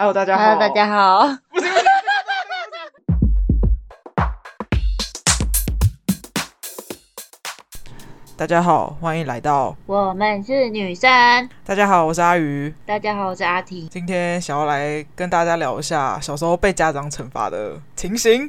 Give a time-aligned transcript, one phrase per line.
[0.00, 0.44] Hello，大家好。
[0.44, 1.28] Hello，大家好。
[8.34, 11.06] 大家好，欢迎来到我们是女生。
[11.66, 12.74] 大家好，我是阿鱼。
[12.86, 13.86] 大家好，我是阿婷。
[13.90, 18.48] 今天想要来跟大家聊一下小时候被家长惩罚的情形。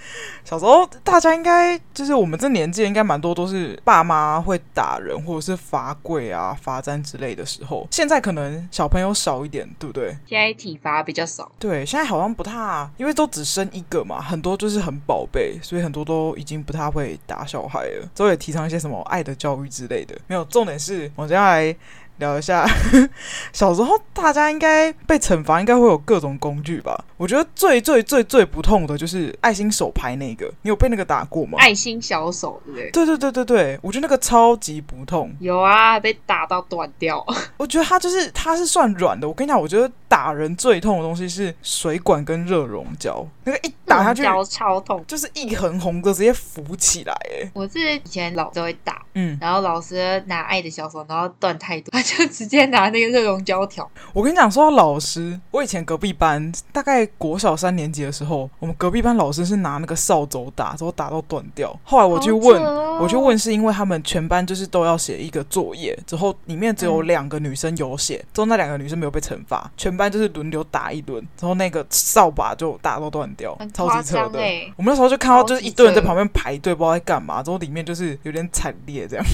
[0.44, 7.86] 小时候大家应该就是我们这年纪应该蛮多都是爸妈会打人或者是罚跪啊、罚站之类的时候。
[7.90, 10.16] 现在可能小朋友少一点，对不对？
[10.26, 11.50] 现在体罚比较少。
[11.58, 18.08] 对，现在好像不太，因为都只生一个嘛，很多就是很宝贝，所以很多都已经不太会打小孩了。
[18.14, 20.18] 之后也提倡一些什么爱的教育之类的。
[20.26, 21.76] 没有，重点是我接下来。
[22.18, 22.68] 聊一下
[23.52, 27.04] 小时候，大家应该被惩罚，应该会有各种工具吧？
[27.16, 31.58] 我觉得最最最最不痛的就是爱心手牌那个，你有被那个打过吗？
[31.58, 32.90] 爱心小手，对不对？
[32.90, 35.34] 对对对对对，我觉得那个超级不痛。
[35.40, 37.24] 有啊，被打到断掉。
[37.56, 39.26] 我觉得它就是它是算软的。
[39.26, 47.12] 我跟你讲，我觉得打人最痛的东西是水管跟热熔胶，那个一打下去超痛，就是一横红的直接浮起来。
[47.30, 51.90] 哎，我是以前老都会打，嗯，然后老师拿爱的小手，然后断太多。
[52.08, 53.88] 就直接拿那个热熔胶条。
[54.14, 61.78] 我跟你讲，说到老师，我以前隔壁班大概国小三年级的时候，我们隔壁班老师是拿那个扫帚打，之后打到断掉。
[61.84, 74.38] 后来我去问，哦、我去问是因为他们全班就是都要写一个作业，之后里面只有两个女生有写，之后那两个女生没有被惩罚，全班就是轮流打一轮，之后那个扫把就打到断掉，超级扯的。
[74.76, 79.24] 我们那时候就看到就是一堆人在旁边排队，不知道在干嘛，之后里面就是有点惨烈这样。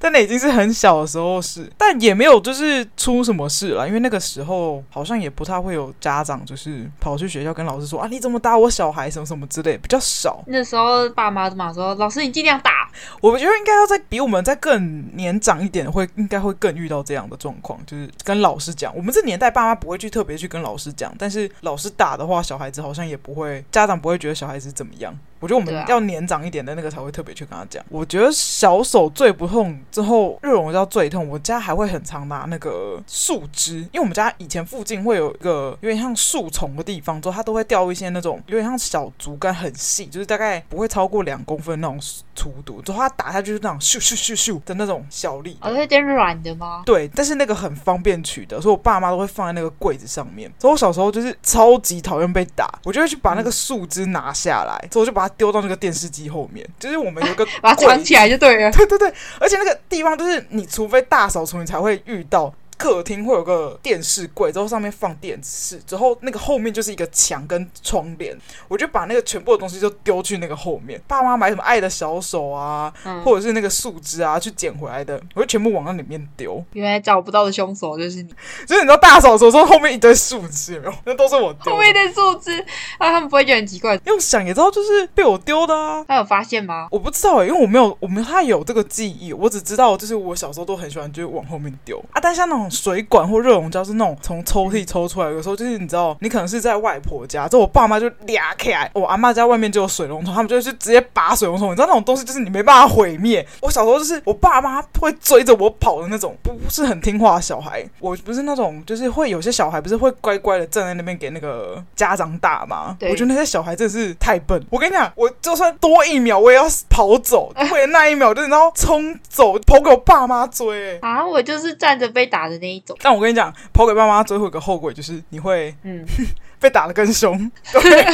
[0.00, 10.42] 但那已经是很小的时候是，但也没有就是出什么事了，因为那个时候好像也不太会有家长就是跑去学校跟老师说啊，你怎么打我小孩什么什么之类，比较少。
[10.46, 12.90] 那时候爸妈都嘛说，老师你尽量打。
[13.20, 18.94] 我觉得应该要再比我们再更年长一点，会应该会更遇到这样的状况，就是跟老师讲。
[18.96, 25.16] 我们这年代爸妈不会去特别去跟老师讲，但是老师打的话，小孩子好像也不会，家长不会觉得小孩子怎么样。
[25.38, 27.82] 我觉得我们要年长一点的那个才会特别去跟他讲。
[27.88, 29.78] 我觉得小手最不痛。
[29.90, 41.98] 之后热熔胶最痛，我家还会很常拿那个树枝，因为我们家以前附近会有一个有点像树丛的地方，之后它都会掉一些那种有点像小竹竿，很细，就是大概不会超过两公分那种
[42.34, 45.58] 粗度，之后它打下去就是那种咻咻咻咻的那种小力。
[45.60, 46.82] 哦，有点软的吗？
[46.86, 50.50] 对，但是那个很方便取得，所以我爸妈都会放在那个柜子上面。
[50.58, 58.70] 所以我小时候就是超级讨厌被打，我就会去把那个树枝拿下来，之后我就把它丢到那个电视机后面，就是我们有个 把它藏起来就对了。
[58.76, 59.79] 对对对，而且那个。
[59.88, 62.52] 地方就是你，除非大扫除，你才会遇到。
[62.80, 68.34] 客厅会有个电视柜，之后上面放电视，之后那个后面就是一个墙跟窗帘。
[68.68, 70.98] 我就把那个全部的东西就丢去那个后面。
[71.06, 76.64] 爸妈买什么爱的小手啊，嗯、或者是那个树枝啊，去捡回来的，我就全部往那里面丢。
[76.72, 78.32] 原来找不到的凶手就是你，
[78.66, 80.94] 就是你知道大扫除的时候后面一堆树枝，有没有？
[81.04, 81.74] 那都是我丢。
[81.74, 82.58] 后面一堆树枝
[82.96, 84.00] 啊，他们不会觉得很奇怪？
[84.06, 86.02] 用想也知道，就是被我丢的啊。
[86.08, 86.88] 他有发现吗？
[86.90, 92.18] 我不知道哎、欸，因为我没有，我没有他有这个记忆，我只知道就是我小时候都很喜欢，就是往后面丢啊。
[92.22, 92.69] 但像那种。
[92.70, 101.70] 水管或热熔胶是那种从抽屉抽出来，有时候就是你知道，你可能是在外婆家，之后我爸妈就俩起来，我阿妈家外面就有水龙头，他们就去直接拔水龙头。
[101.70, 103.44] 你知道那种东西就是你没办法毁灭。
[103.60, 107.84] 我小时候就是我爸妈会追着我跑的那种，不是很听话的小孩。
[107.98, 112.96] 我不是那种就是会有些小孩不是会乖乖的站在那边给那个家长打吗？
[112.98, 114.64] 对我觉得那些小孩真的是太笨。
[114.70, 120.98] 我跟你讲，我 就算多一秒我也要跑走，为了那一秒就是你知道冲走跑给我爸妈追。
[121.00, 122.59] 啊，我就是站着被打的。
[122.60, 126.04] 那一种，但我跟你讲，跑给爸妈最后一个后果就是你会，嗯。
[126.60, 128.04] 被打的更凶，对。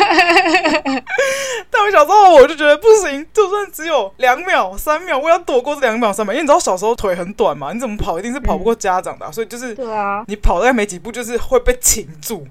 [1.70, 6.32] 但我小时候我就觉得不行，就算只有两秒、三秒，我要躲过这两秒、三秒。
[6.32, 12.46] 因为你知道小时候腿很短嘛，你怎么跑一定是跑不过家长的，啊，嗯、所以就是对啊，你跑大概没几步就是会被擒住。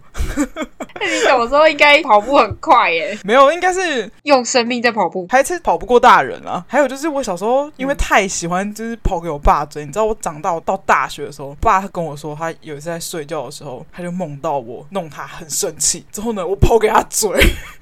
[1.00, 3.18] 那你小时候应该跑步很快耶？
[3.24, 6.64] 没有，应该是用生命在跑步，还是跑不过大人啊？
[6.68, 15.85] 还有就是我小时候因为太喜欢就是跑给我爸追，你知道我长大到大学的时候，爸他跟我说他有一次在睡觉的时候，他就梦到我弄他很生气。
[16.12, 17.32] 之后呢，我跑给他追，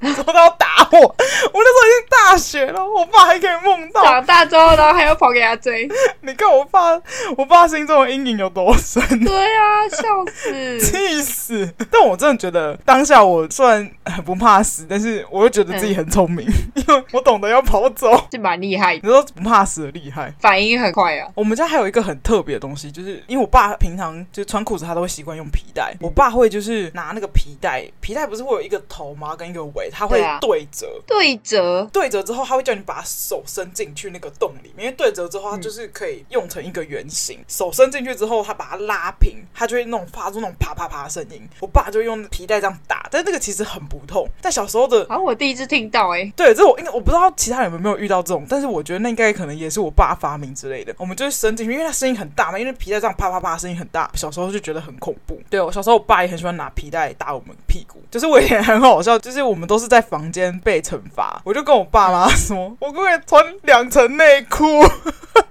[0.01, 0.99] 之后他要打我。
[0.99, 4.03] 我那时候已经大学了，我爸还可以梦到。
[4.03, 5.87] 长大之后，然后还要跑给他追。
[6.21, 6.99] 你看我爸，
[7.37, 9.01] 我爸心中的阴影有多深？
[9.23, 11.73] 对啊，笑死，气死！
[11.91, 19.01] 但我真的觉得当当下我虽然很不怕死，但是我又觉得自己很聪明，嗯、 因为我懂得要跑走，是蛮厉害的。
[19.03, 21.27] 你说不怕死的厉害，反应很快啊。
[21.35, 25.93] 我们家还有一个很特别的东西，就是因为我爸平常就穿裤子，他都会习惯用皮带。
[25.99, 29.35] 我爸会就是拿那个皮带，皮带不是会有一个头吗？
[29.35, 37.39] 跟一个尾，它会对折，对折，对折之后，他会叫你把手伸进去那个洞里面，因为对折之后，它就是可以用成一个圆形。
[37.39, 41.41] 嗯、手伸进去之后，他把它拉平，他就会那种发出那种啪啪啪的声音。
[41.59, 44.27] 我爸就用皮带这样打，但是这个其实很不痛。
[44.41, 50.93] 但小时候的，好、啊，我第一次听到、欸，哎，对，这我应该我不知道其他人有没有遇到这种，但是我觉得那应该可能也是我爸发明之类的。
[50.97, 55.39] 我们就是伸进去，因为它声音很大嘛，因为皮带这样啪啪啪声音很大，小时候就觉得很恐怖。
[55.49, 64.65] 对，我小时候我爸也很喜欢拿皮带打我们屁股，就是我也很好笑，就是我们都是在房间被惩罚，我就跟我爸妈说，我可不可以穿两层内裤？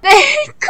[0.01, 0.67] 内裤。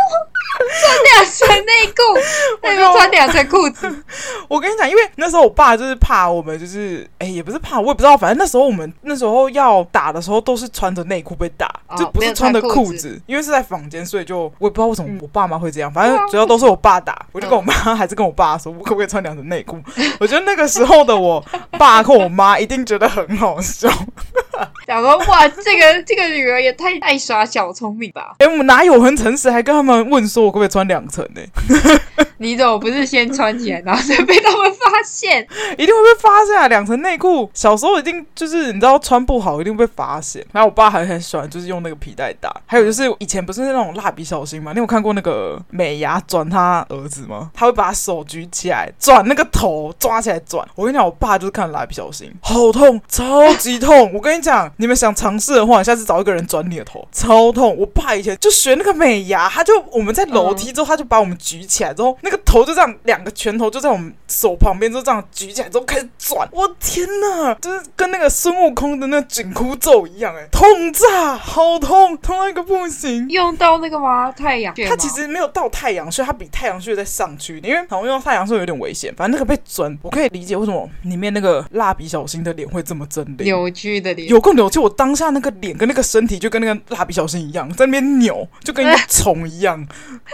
[0.56, 2.14] 穿两层内裤，
[2.62, 4.04] 为什么穿两层裤子？
[4.48, 19.82] 我跟你讲，因为那时候我爸就是怕我们，就是哎、欸，也不是怕，我也不知道，反正那时候我们那时候要打的时候，都是穿着内裤被打，哦、就不是穿着裤子，因为是在房间，所以就我也不知道为什么我爸妈会这样，反正主要都是我爸打，我就跟我妈 还是跟我爸说，我可不可以穿两层内裤？
[20.22, 21.44] 我觉得那个时候的我
[21.78, 23.90] 爸和我妈一定觉得很好笑。
[24.86, 28.36] 想说哇，这个这个女儿也太爱耍小聪明吧？
[28.40, 31.42] 哎、欸，我们哪有很诚实，还跟他们问说，我可不可以穿两层呢？
[32.38, 34.73] 你怎么不是先穿起来，然后再被他们发
[35.04, 35.46] 现？
[35.78, 36.68] 一定会被发现啊！
[36.68, 40.46] 两层内裤，小时候一定就是你知道穿不好，一定会被发现。
[40.52, 42.54] 然后我爸还很喜欢，就是用那个皮带打。
[42.66, 44.72] 还有就是以前不是那种蜡笔小新吗？
[44.74, 47.52] 你有看过那个美牙转他儿子吗？
[47.54, 50.68] 他会把手举起来转那个头，抓起来转。
[50.76, 54.12] 我跟你讲，我爸就是看蜡笔小新，好痛，超级痛。
[54.14, 54.72] 我跟你讲。
[54.78, 57.76] 你们想尝试的话，下次找一个人转你的头，超痛！
[57.78, 66.48] 我爸以前就学那个美牙，他就我们在楼梯之后，他就把我们举起来之后，那个头就这样，两个拳头就在我们手旁边，就这样举起来之后开始转。
[66.52, 73.28] 我天哪，就是跟那个孙悟空的那紧箍咒一样，哎，痛炸，好痛，痛到一个不行。
[73.30, 74.32] 用到那个吗？
[74.32, 74.88] 太阳穴？
[74.88, 79.14] 它其实没有到太阳穴，它比太阳穴再上去，因为好像用太阳穴有点危险。
[79.16, 84.70] 反正那个被转，我可以理解为什么里面那个蜡笔小新的脸会这么狰狞，扭曲的脸，有够扭。
[84.70, 89.88] 曲我当下那个脸跟那个身体，就跟那个蜡笔小新一样，在那边扭，就跟一个虫一样，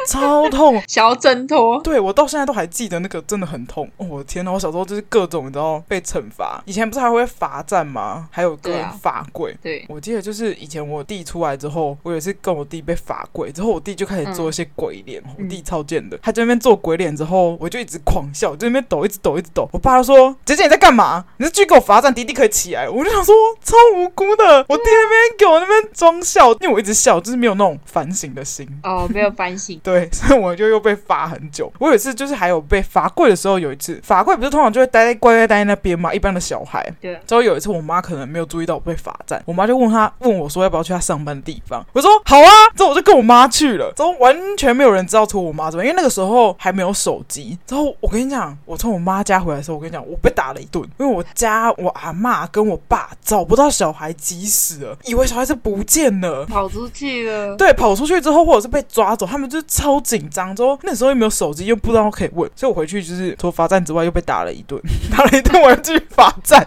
[0.07, 1.81] 超痛，想要挣脱。
[1.81, 3.89] 对，我到现在都还记得那个真的很痛。
[3.97, 4.48] 哦，我的天哪！
[4.51, 8.27] 我小时候就是各种你知道被惩罚，以前不是还会罚站吗？
[8.31, 9.55] 还有个罚跪。
[9.61, 15.21] 对，我记得就是以前我弟出来之后，我有一次跟我弟被罚跪之后，我弟就开始做一些鬼脸。
[15.25, 19.67] 嗯、我弟超贱的，他在那边做鬼脸之后，我就一直狂笑，就在那边抖，一直抖，一直抖。
[19.71, 21.25] 我爸就说：“姐姐你在干嘛？
[21.37, 24.65] 你是去给我罚站，弟弟可以起来。”我就想说超无辜的。
[24.67, 28.67] 我弟那边给我那边装笑，因为我一直笑，就是没有那种反省的心。
[28.83, 29.79] 哦，没有反省。
[29.83, 31.71] 对，所以我就又被罚很久。
[31.79, 36.85] 我有一次就是还有被罚跪的时候，有一次罚跪不是通常就会待在乖乖待在那边嘛，一般的小孩。
[37.01, 37.19] 对。
[37.27, 41.85] 之后有一次我妈可能没有注意到我被罚站，我妈就问她问我说要不要去她上班的地方。
[41.93, 42.49] 我说好啊。
[42.75, 43.91] 之后我就跟我妈去了。
[43.95, 47.57] 之后完全没有人知道除我妈之外，因为那个时候还没有手机。
[47.67, 54.97] 之后我跟你讲，我从我妈家回来的时候，我跟你讲，我被打了一顿，因为我家我阿妈跟我爸找不到小孩，急死了。
[55.05, 57.55] 以为小孩子不见了，跑出去了。
[57.55, 60.55] 对，跑出去之后，或者是被抓走，他们就超紧张。
[60.55, 64.81] 之后那时候又没有手机，又不知道可以问，所以我回去就是除了罚站之外，又被打了一顿，
[65.15, 66.65] 打了一顿，我要继续罚站，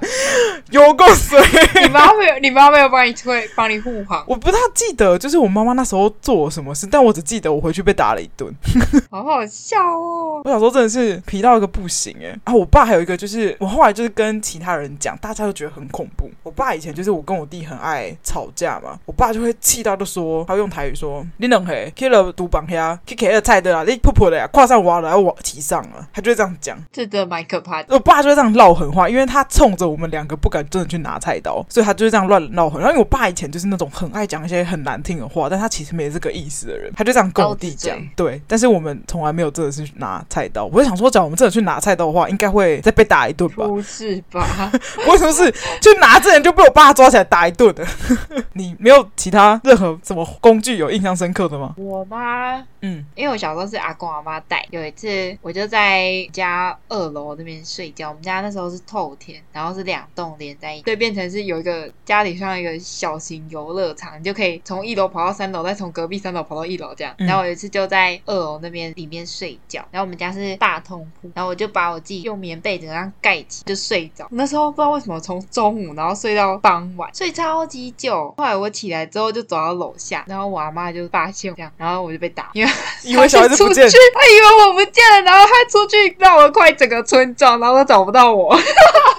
[0.70, 1.40] 有够水。
[1.82, 2.38] 你妈没有？
[2.40, 4.24] 你妈没有帮你推，帮你护航？
[4.26, 8.52] 我不太记得，就是我妈妈那时候做了什么事，但我只记得我回去被打了一顿，
[9.10, 10.42] 好好笑哦。
[10.44, 12.28] 我小时候真的是皮到一个不行哎。
[12.44, 16.30] 然后我爸还有一个，就是我后来就是跟其他人讲，大家都觉得很恐怖。
[16.42, 18.16] 我爸以前就是我跟我弟很爱。
[18.22, 27.94] 吵架嘛，我爸就会气到就说，他会用台语说：“你两个去了独榜呀，去给二菜的啦，你婆婆的呀，跨上娃了，要往提上了。”他就会这样讲，这的蛮可怕的。
[27.94, 32.80] 我爸就会这样唠狠话，因为他冲着我们两个不敢真的去拿菜刀，所以他就是这样乱唠狠。
[32.80, 37.96] 然后因为我爸以前就是那种很爱讲一些很难听的话，但他其实没这个意思的人，他就这样跟我弟讲。
[38.16, 40.66] 对，但是我们从来没有真的是去拿菜刀。
[40.66, 43.66] 我就想说，假如我们真的去拿菜刀的话，应该会再被打一顿吧？
[43.66, 44.70] 不是吧？
[45.08, 47.86] 为什么是去拿这人就被我爸抓起来打一顿的？
[48.54, 51.74] 你没有其他任何什么工具有印象深刻的吗？
[51.76, 58.08] 我妈，嗯，因为我小时候是阿公阿妈带，有一次我就在家二楼那边睡觉。
[58.08, 67.14] 我们家那时候是透天，然后是两栋连在一起，对，变成是有一个家里像一个小型游乐场，你就可以从一楼跑到三楼，再从隔壁三楼跑到一楼这样。
[67.18, 74.26] 然后我有一次就在二楼那边里面睡觉，然后我们家是大通铺，然后我就把我自己用棉被子这样盖起就睡着。
[74.30, 78.34] 那时候不知道为什么从中午然后睡到傍晚，睡超级久。
[78.36, 82.72] 后来我起来之后就走到楼下，然后我阿妈就发现这样，然后我就被打，因为
[83.04, 88.56] 以为小孩子不见，他以为我不见了，然后他出去让我快整个村庄，然后都找不到我。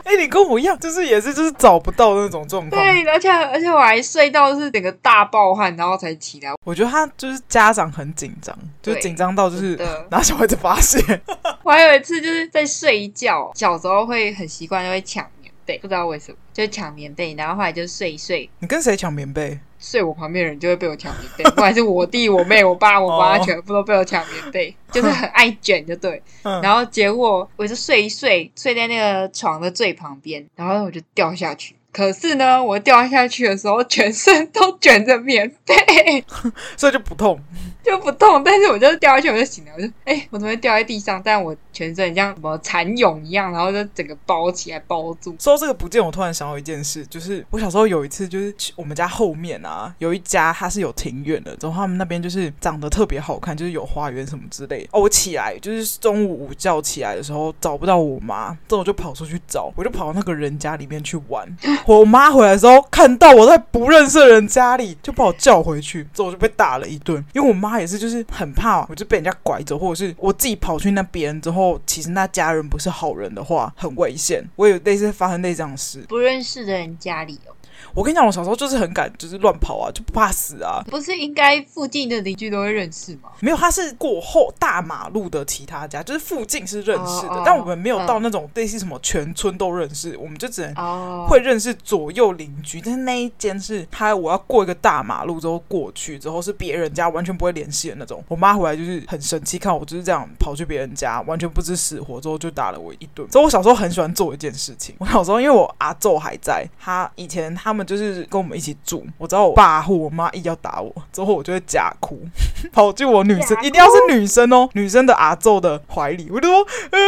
[0.04, 2.82] 哎、你跟我一样，就是也是就是找不到那种状况。
[2.82, 6.52] 对，而且而且我还睡到是整个大暴汗，然后才起来。
[6.66, 9.80] 我觉得他就是家长很紧张，就紧张到就是
[10.12, 11.00] 拿小孩子发泄。
[11.64, 18.48] 我还有一次就是在睡觉，小时候会很习惯就会抢棉被，不知道为什么就抢棉被，然后后来就睡一睡。
[18.60, 19.58] 你跟谁抢棉被？
[19.84, 26.24] 睡我旁边的人就会被我抢棉被， 不管是我弟、我妹、我爸、我妈，全部都被我抢棉被，就是很爱卷，就对。
[26.42, 31.76] 然后结果我就睡一睡，睡在那个床的最旁边，然后我就掉下去。
[31.92, 36.24] 可是呢，我掉下去的时候，全身都卷着棉被，
[36.78, 37.40] 所以就不痛。
[37.84, 41.22] 就不痛，但是我就掉下去，我就醒了，我就哎、欸，我怎么会掉在地上？
[41.24, 45.36] 但我全身像什么蚕蛹一样，然后就整个包起来包住。
[45.38, 54.90] 说到这个不见，我突然想到一件事，就是我小时候有一次，就是我们家后面啊，有一家它是有庭院的，然后他们那边就是长得特别好看，就是有花园什么之类的。
[54.94, 61.46] 哦，我起来就是中午午觉起来的时候找不到我妈，之后我就跑出去找，我就跑到那个人家里面去玩。
[61.86, 67.73] 我妈回来的时候看到我在不认识的人家里，就把我叫回去，之后我就被打了一顿，因为我妈。
[67.74, 74.48] 他也是，就是很怕，我就被人家拐走，或者是我自己跑去那边之后，其实那家人不是好人的话，很危险。
[74.56, 77.56] 我有类似发生类似这样的事，不认识的人家里哦。
[77.94, 80.84] 我跟你讲，我小时候就是很敢，就是乱跑啊，就不怕死啊。
[80.88, 83.30] 不是应该附近的邻居都会认识吗？
[83.40, 92.80] 没有，他是过后大马路的其他家，就是附近是认识的，oh, oh, 但我们没有到那种类似什么全村都认识，我们就只能会认识左右邻居。
[92.82, 98.24] 但是那一间是他，我要过一个大马路之后过去之后是别人家，完全不会联系的那种。
[98.28, 103.30] 我妈回来就是很生气，看我就是这样跑去别人家，完全不知死活，之后就打了我一顿。
[103.32, 112.20] 所以我小时候很喜欢做一件事情，我小时候因为我阿昼还在，他以前他们就是跟我们一起住，我知道我爸或我妈一要打我，之后我就会假哭，
[112.72, 116.58] 跑进我女生，一定要是女生哦，女生的阿祖的怀里，我就说，
[116.92, 117.00] 呃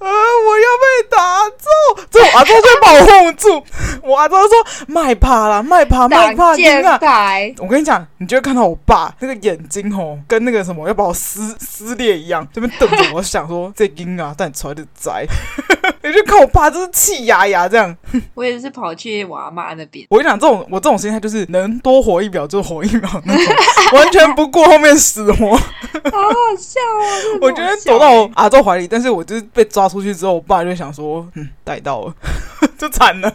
[0.00, 3.64] 呃，我要被打揍，之后 阿祖就把我护住，
[4.02, 6.98] 我阿祖说，卖怕啦，卖怕，卖怕，惊啊！
[7.58, 15.26] 我跟你讲，你就会看到我爸那个眼睛哦，跟那个什么要把我撕撕裂一样，这边瞪着我，想说这惊啊，但你出来的宅，
[16.02, 17.94] 你就看我爸就是气牙牙这样。
[18.34, 20.66] 我也是跑去我阿妈那边，我跟你讲这种。
[20.70, 23.54] 我这种心态就是能多活一秒就活一秒那种，
[23.98, 25.56] 完全不顾后面死活。
[25.56, 27.04] 好好笑啊！
[27.42, 32.14] 我觉得躲到我阿周怀里，但是我就是被抓出去之后，我爸就想说，嗯，逮到了，
[32.78, 33.32] 就惨了。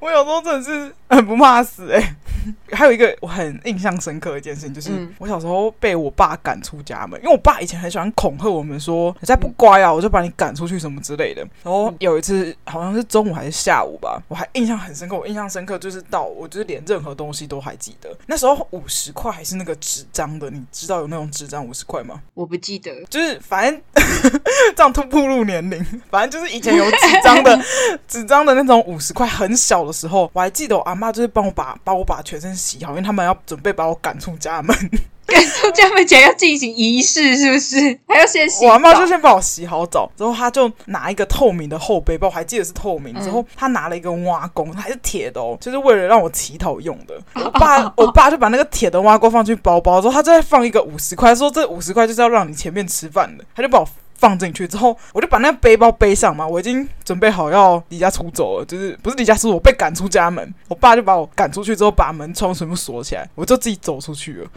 [0.00, 2.16] 我有时候真的是很不怕死哎、欸。
[2.72, 11.42] 还有一个我很印象深刻的一件事情，就是我小时候被我爸赶出家门，因为我爸以前很喜欢恐吓我们说，你再不乖啊，我就把你赶出去什么之类的。
[11.62, 15.16] 然后有一次好像是中午还是下午吧，我还印象很深刻。
[15.16, 18.08] 我印象深刻就是到我就是连任何东西都还记得。
[18.26, 22.22] 那时候五十块还是那个纸张的，你知道有那种纸张五十块吗？
[22.34, 23.80] 我不记得，就是反正
[24.74, 27.60] 这样突破入年龄，反正就是以前有纸张的
[28.08, 32.21] 纸张的那种五十块，很小的时候，我还记得我阿妈就是帮我把帮我把。
[32.22, 34.76] 全身洗好，因为他们要准备把我赶出家门。
[35.24, 37.98] 赶出家门前要进行仪式，是不是？
[38.06, 38.66] 还要先洗。
[38.66, 43.14] 我阿妈就先帮我洗好澡，之后他就拿一个透明的厚背包，我还记得是透明。
[43.22, 47.14] 之后他拿了一个挖弓，还是铁的哦，就是为了让我乞讨用的。
[47.34, 53.88] 我爸，我爸就把那个铁的挖钩放进包包，之后他再放一个五十块，说这五十块就是要让你前面吃饭的，他就把我。
[54.22, 56.46] 放进去之后，我就把那个背包背上嘛。
[56.46, 60.54] 我已经准备好要离家出走了，就是不是离家出走，我被赶出家门。
[60.68, 64.48] 我爸就把我赶出去之后，把门窗全部锁起来，我就自己走出去了。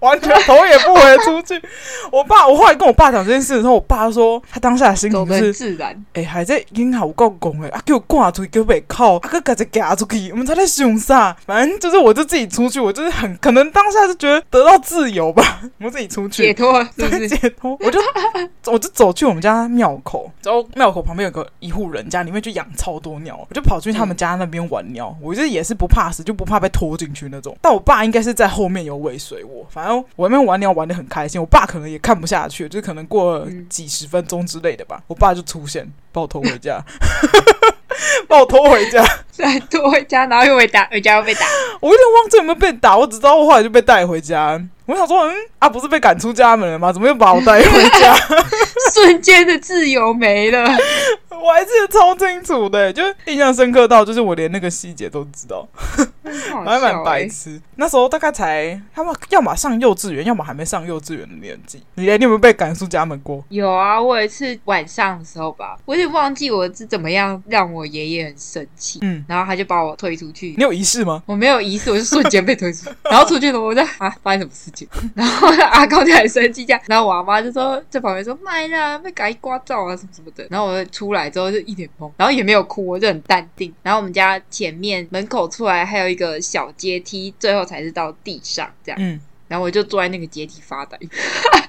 [0.00, 1.60] 完全头也不回出去。
[2.12, 5.90] 我爸，我后来跟我爸讲这件事的时候，我爸说他当下的心情是自然。
[6.12, 11.36] 哎、欸，还在银行有够拱哎，啊，给我挂出去，给我被靠，啊，哥赶紧夹出去，我们才在凶啥？
[11.46, 17.76] 反正就是，我就自己出去，我就是很可能当下就觉得得到自由吧， 我自己出去解脱，对，解脱。
[17.80, 18.00] 我就
[18.66, 25.16] 我就走去我们家庙口，然后庙口旁边有个一户人家，里面就养超多鸟，我就跑去他们家那边玩鸟。
[25.22, 27.56] 我就是也是不怕死，就不怕被拖进去那种。
[27.62, 29.85] 但我爸应该是在后面有尾随我，反正。
[30.16, 36.82] 我那边玩鸟玩的很开心，我爸可能也看不下去，就可能过了几十分钟之类的吧，我爸就出现，把我拖回家，
[38.28, 39.04] 把我拖回家，
[39.36, 41.40] 对，拖回家，然后又被打，回家又被打，
[41.80, 44.60] 我有点忘记有没有被打，我只知道我后来就被带回家。
[44.86, 46.92] 我想说，嗯，啊，不是被赶出家门了吗？
[46.92, 48.14] 怎么又把我带回家？
[48.94, 50.64] 瞬间的自由没了，
[51.42, 55.66] 我还记得超清楚的，就印象深刻到，就是我连那个细节都知道。
[56.64, 57.60] 还蛮白痴。
[57.76, 61.82] 那时候大概才他们要么上幼稚园，要么还没上幼稚园的年纪。
[61.94, 63.44] 你你有没有被赶出家门过？
[63.48, 68.98] 有啊，我有一次晚上的时候吧，我有点忘记我是怎么样让我爷爷很生气。
[69.02, 70.54] 嗯，然后他就把我推出去。
[70.56, 71.22] 你有仪式吗？
[71.26, 72.96] 我没有仪式，我就瞬间被推出去。
[73.08, 74.88] 然后出去了，我就啊，发生什么事情？
[75.14, 76.80] 然后阿公就很生气，这样。
[76.86, 80.46] 然后我阿妈就说在旁边说妈呀，被赶刮照啊什么什么的。
[80.50, 83.72] 然后我出来之后就一脸懵，然后也没有哭，我就很淡定。
[83.82, 89.20] 然后我们家前面门口出来还有一个小阶梯，最后才是到地上这样。
[89.48, 90.98] 然后我就坐在那个阶梯发呆。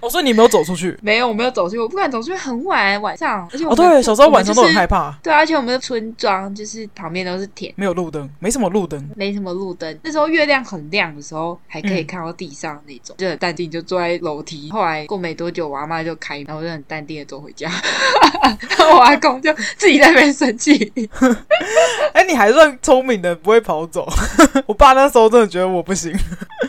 [0.02, 0.98] 我说、哦、你没有走出去？
[1.02, 1.80] 没有，我没有走出去。
[1.80, 3.48] 我不敢走出去，很晚晚上。
[3.52, 5.12] 而且我哦，对，小时候晚上都很害怕。
[5.24, 10.00] 对，而且我们的村庄就是旁边都是田，没有路灯，没什么路灯，没什么路灯。
[10.04, 14.70] 那时候月亮很亮的时候，还可以看到地上那种，嗯、就很淡定，就坐在楼梯。
[14.72, 17.70] 后来过没多久，我阿妈就开，然后我就很淡定的走回家。
[18.78, 20.92] 然后我阿公就自己在那边生气。
[22.14, 24.08] 哎，你还算聪明的，不会跑走。
[24.66, 26.18] 我爸那时候真的觉得我不行。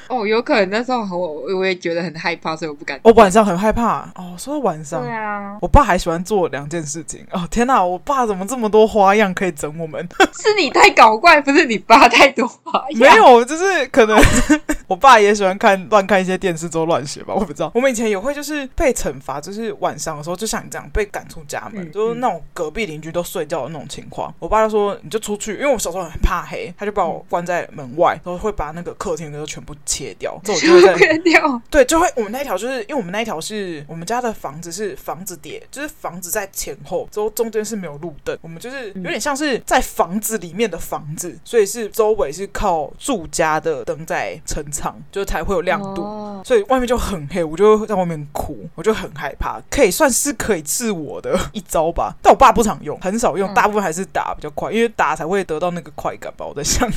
[0.08, 2.98] 哦，有可能那时候我我也觉得很害怕，所以我不敢。
[3.02, 4.34] 我晚上很害怕哦。
[4.38, 7.46] 说到晚上，对啊，我爸还喜欢做两件事情哦。
[7.50, 10.06] 天哪，我爸怎么这么多花样可以整我们？
[10.32, 12.98] 是你太搞怪，不是你爸太多花样。
[12.98, 14.18] 没有，就是可能
[14.86, 17.70] 我爸也喜欢看乱看一些电视，做乱写吧，我不知道。
[17.74, 24.30] 我们以前也会就是被惩罚，就是晚上的时候，就像你这样被赶出家门，嗯、就是那种隔壁邻居都睡觉的那种情况。
[24.30, 30.80] 嗯、我爸就说你就出去，因为我小时候很怕黑，他就把我关在门外，然后会把那个客厅的都全部切掉，这我 就
[31.70, 52.14] 对，就会我们那一条就是因为我们那一条是我们家的房子是房子叠，就是房子在前后，之后中间是没有路灯，我们就是有点像是在房子里面的房子，所以是周围是靠住家的灯在撑场，就才会有亮度，哦、所以外面就很黑，我就在外面哭，我就很害怕，可以算是可以治我的一招吧。
[52.22, 56.46] 但我爸不常用，很少用，大部分还是打比较快，因为打才会得到那个快感吧。
[56.46, 56.88] 我在想，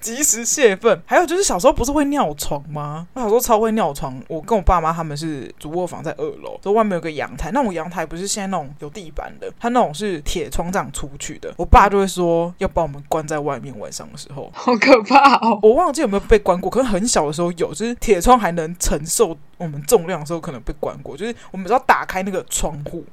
[0.00, 1.00] 及时泄愤。
[1.06, 3.06] 还有就是小时候不是会尿床吗？
[3.22, 11.54] 我小时候超会尿床，我跟我爸妈他们是主卧房在二楼，所以外面有个阳台，那种阳台不是现在那种有地板的，它那种是铁窗这样出去的。
[11.56, 15.58] 我爸就会说要把我们关在外面，晚上的时候好可怕哦。
[15.62, 21.16] 我忘记有没有被关过，可能很小的时候有，就是铁窗还能承受我们重量的时候，可能被关过。
[21.16, 23.04] 就是我们只要打开那个窗户。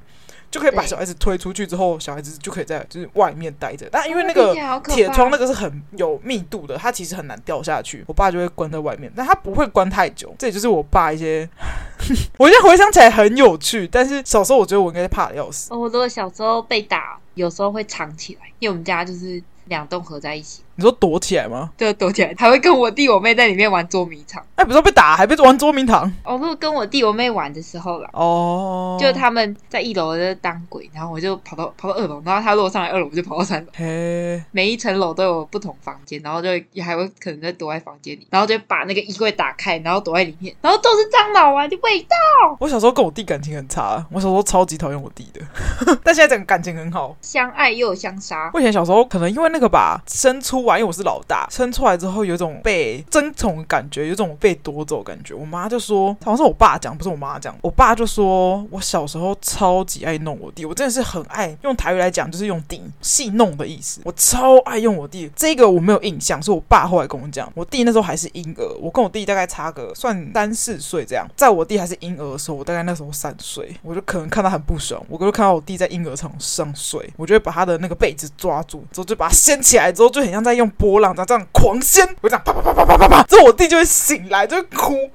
[0.50, 3.88] 就可以把小孩子推出去之后，小孩子就可以在就是外面待着。
[3.90, 4.54] 但因为那个
[4.84, 8.04] 铁窗那个是很有密度的，它其实很难掉下去。
[8.08, 10.34] 我爸就会关在外面，但他不会关太久。
[10.38, 11.48] 这也就是我爸一些，
[12.36, 13.86] 我现在回想起来很有趣。
[13.86, 15.72] 但是小时候我觉得我应该怕的要死。
[15.72, 20.62] 我如果小时候被打，有时候会藏起来，因为我们家就是两栋合在一起。
[20.80, 21.70] 你说躲起来吗？
[21.76, 24.42] 对，躲起来，还会跟我弟我妹在里面玩捉迷藏。
[24.54, 26.10] 哎，不是被打，还被玩捉迷藏。
[26.24, 28.08] 哦，如果跟我弟我妹玩的时候了。
[28.14, 28.96] 哦。
[28.98, 33.70] 就他们在一楼在当鬼，然后我就跑到跑到二楼，然后他如果上来二楼，我就跑到三楼。
[33.76, 34.42] 嘿。
[34.52, 42.16] 每一层楼都有不同房间，然后就也还会可能在躲在房间里，然后就把那个衣柜打开，然后躲在里面，然后都是樟脑丸的味道。
[42.58, 45.40] 我小时候跟我弟感情很差，我小时候超级讨厌我弟的，
[46.02, 48.50] 但现在整个感情很好，相爱又相杀。
[48.54, 51.46] 我以前小时候可能因为那个吧，生出来，因为我是老大。
[51.50, 55.34] 生出来之后有种被争宠的感觉，有种被夺走感觉。
[55.34, 57.56] 我妈就说，好像是我爸讲，不是我妈讲。
[57.62, 64.00] 我爸就说，我小时候超级爱弄我弟，我真的是很爱用台语来讲，就是用顶戏弄的意思。
[64.04, 67.50] 我超爱用我弟，这个我没有印象，是我爸后来跟我讲。
[67.54, 71.26] 我弟那时候还是婴儿，我跟我弟大概差个算三四岁这样。
[71.36, 81.46] 在我弟还是婴儿的时候，我大概那时候三岁，我就可能看他很不爽，我就看到我弟在婴儿床上睡，我就会把他的那个被子抓住，之后就把他掀起来，之后就很像在用波浪这样这样。
[81.52, 85.10] 狂掀，我就这样啪啪啪啪啪啪啪，之后我弟就会醒来，就会哭，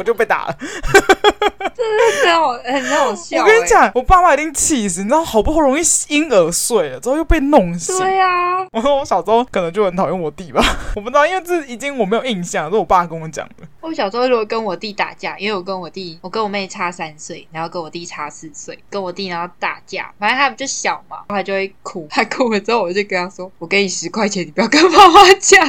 [0.00, 0.56] 我就被打了。
[1.76, 3.40] 真是让我很好笑、欸。
[3.40, 7.96] 我跟你讲，我爸妈一定气死，你知道，好不容易婴儿睡了，之后又被弄醒。
[7.98, 10.62] 对呀、啊，我说我小时候可能就很讨厌我弟吧，
[10.96, 13.66] 我不知道，因为这已经我没有印象，是我爸跟我讲的。
[13.82, 25.60] 我小时候如果跟我弟打架，因为我跟我弟，我跟我妹差三岁，然后跟我弟差四岁，跟我弟然后打架，反正他不就小嘛，他就会哭， 他哭了之后，我就跟他说：“我给你十块钱，你不要跟妈妈讲。”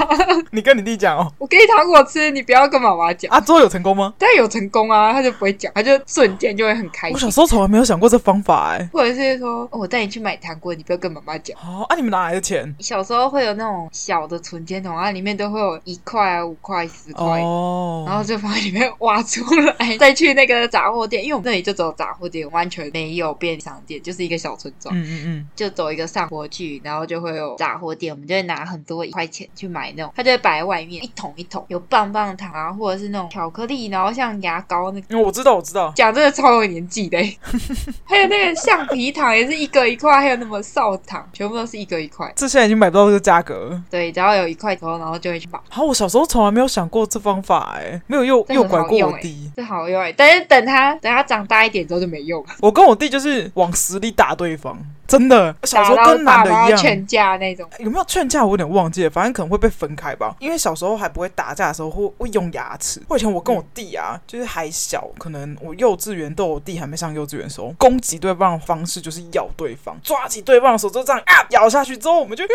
[0.52, 3.32] 你跟你弟讲哦，我给你糖果吃，你不要跟妈妈讲。
[3.32, 4.14] 啊，之后有成功吗？
[4.22, 7.16] 当然有成功啊，他就不会讲，他就瞬间就会很开心。
[7.16, 11.58] 我小时候从来没有想过这方法哎，或者是说，哦，我带你去买糖果，你不要跟妈妈讲。
[11.60, 12.76] 哦，啊，你们哪来的钱？
[12.78, 18.92] 小时候会有那种小的存钱筒啊，里面都会有一块啊、五块、十块，哦，然后就放在里面。
[19.00, 24.96] 挖出来， 再去那个杂货店，因为我们那里就只有杂货店，完全没有便利商店，就是一个小村庄。
[24.96, 37.18] 嗯嗯嗯，就走一个上坡去，然后就会有杂货店，我们就会拿很多一块钱去买那种，他就会摆在外面一桶一桶，有棒棒糖啊，或者是那种巧克力，然后后像牙膏那个，嗯，我知道，我知道，讲真的超有年纪的。
[38.04, 42.32] 还有那个橡皮糖也是一个一块，还有那么少糖，全部都是一个一块。
[42.36, 43.84] 这现在已经买不到这个价格了。
[43.90, 45.60] 对，只要有一块头，然后就会去买。
[45.70, 49.52] 好，我小时候从来没有想过这方法，哎，没有用，诱拐过我弟。
[49.56, 52.44] 这好用哎，但是等他等他长大一点之后就没用。
[52.60, 54.78] 我跟我弟就是往死里打对方。
[55.12, 58.44] 真的，小时候跟男的一样，劝架那种，有没有劝架？
[58.44, 60.36] 我有点忘记了，反正可能会被分开吧。
[60.40, 63.02] 因为小时候还不会打架的时候，会会用牙齿。
[63.08, 72.48] 我以前我跟我弟啊，嗯、就是还小，可能我幼稚园都我弟还没上幼稚园的时候，攻击对方的方式就是咬对方，抓起对方的手就这样啊咬下去之后，我们就、啊、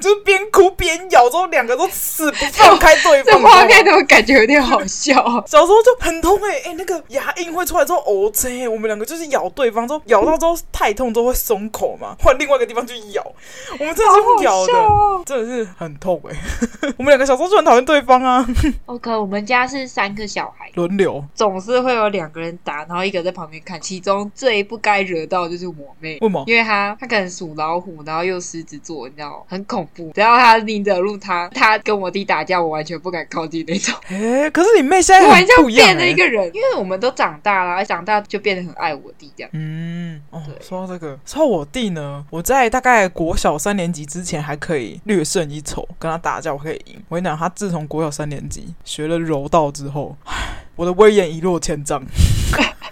[0.00, 3.40] 就是边哭边咬，之后两个都死不放开对方。
[3.40, 5.14] 这画面怎么感觉有点好笑？
[5.46, 13.22] 小时候就很痛哎、欸、哎、欸，那个牙印会出来之后，哦这，我们两个就是咬对方之后，咬到之后太痛之后会松口嘛，换另外一个地方去咬，
[13.78, 16.94] 我们真的是用咬的，哦、真的是很痛哎、欸。
[16.96, 18.46] 我们两个小时候就很讨厌对方啊。
[18.86, 23.78] OK，我们家是三个小孩轮流，总是会有两个人打，然后一个在旁边看。
[23.80, 26.42] 其中最不该惹到就是我妹，为什么？
[26.46, 30.10] 因为她她可能属老虎，然后又狮子座，你知道很恐怖。
[30.14, 33.94] 只要她拎着路，她她跟我弟打架，我完全不敢靠近那种。
[34.08, 39.50] 哎、欸，可是你妹现在很不一样、欸，变了一个人，因为我们都长大了，长大就变得很爱我弟这样。
[39.52, 47.02] 嗯，哦，说到这个，说到我弟呢，我在大概国小三年级之前还可以略胜一筹，跟他打架我可以赢。
[47.08, 50.16] 我跟你讲，他自从国小三年级学了柔道之后，
[50.76, 52.02] 我的威严一落千丈。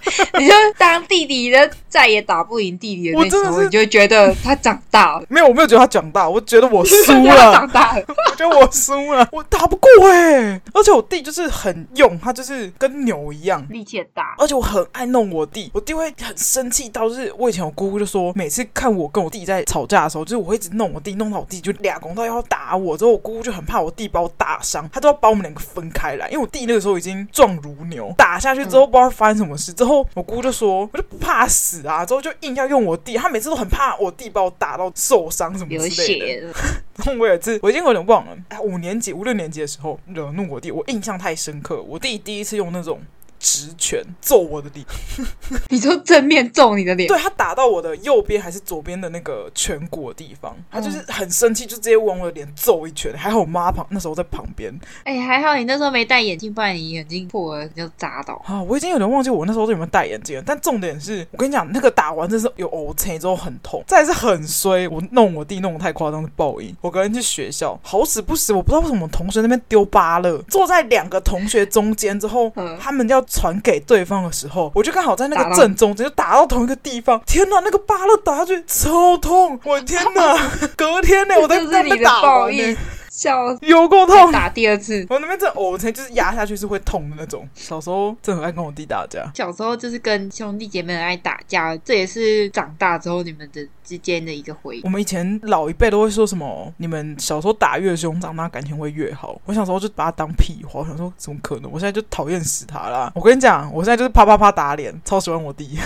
[0.38, 5.24] 你就当弟弟的再也打不赢弟弟的那时候，你就觉得他长大了。
[5.30, 7.52] 没有，我没有觉得他长大，我觉得我输了。
[7.54, 10.60] 长大了，我觉得我输了，我打不过哎、欸。
[10.72, 14.34] 而且我弟就是很勇，他就是跟牛一样，力气很大。
[14.38, 22.96] 而且我很爱弄我弟，我弟会很生气到，就是我以前我姑姑就说，每次看我跟我弟在吵架的时候，就是我会一直弄我弟，弄到我弟就俩公到要打我。
[22.96, 29.72] 之后我姑姑就很怕我弟把我打伤，他都要把我们两个分开来，因为我弟那个时候已经壮如牛，打下去之后不知道发生什么事。
[29.84, 30.88] 之后我姑姑就说。
[30.94, 32.06] 我就不怕死啊！
[32.06, 36.46] 之后就硬要用我弟，他每次都很怕我弟把我打到受伤什么之类的。
[36.96, 41.82] 然后我有一次，我已经有点忘了，哎，五年级、五六年级的时候惹怒我弟，我印象太深刻。
[41.82, 43.00] 我弟第一次用那种。
[43.44, 44.86] 直拳揍我的脸，
[45.68, 47.06] 你就正面揍你的脸？
[47.06, 53.14] 对，他打到我的右边还是左边的那个颧骨的地方，他就是很生气，就直接往我的脸揍一拳。
[53.14, 54.72] 还好我妈旁那时候在旁边。
[55.04, 58.42] 哎、欸，还好你那时候没戴眼镜，不然你眼睛破了你就砸到。
[58.46, 60.42] 啊，我已经有点忘记我那时候有没有戴眼镜了。
[60.46, 64.88] 但重点是我跟你讲，那个打完真是有瘀青之后很痛，再来是很衰。
[64.88, 66.74] 我弄我弟弄得太夸张的报应。
[66.80, 73.22] 我隔天去学校，好死不死，我不知道为什么同学那边丢芭乐，坐在两个同学中间之后，嗯、他们要。
[73.34, 77.20] 传给对方的时候，我就刚好在那个正中间，就打到同一个地方。
[77.26, 79.58] 天哪，那个芭乐打下去超痛！
[79.64, 82.76] 我的天哪， 隔天呢，我在那边打报应。
[83.10, 87.48] 小有够痛，打第二次，我那边这偶才就是压下去是会痛的那种。
[87.54, 94.80] 小时候真的很爱跟我弟打架，小时候就是跟兄弟姐妹很爱打架，这也是长大之后你们的之间的一个回忆。
[94.82, 99.40] 我们以前老一辈都会说什么，你们小时候打越凶，长大感情会越好。
[99.44, 101.70] 我小时候就把他当屁话，我想说怎么可能？
[101.70, 103.12] 我现在就讨厌死他啦。
[103.14, 105.78] 我跟你讲，我现在就是啪啪啪打脸，超喜欢我弟。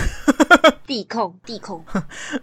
[0.87, 1.85] 弟控弟控